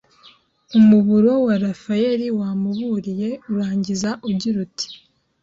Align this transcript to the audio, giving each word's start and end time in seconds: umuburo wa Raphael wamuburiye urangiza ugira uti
umuburo 0.79 1.31
wa 1.45 1.55
Raphael 1.65 2.21
wamuburiye 2.39 3.29
urangiza 3.51 4.09
ugira 4.29 4.57
uti 4.65 4.87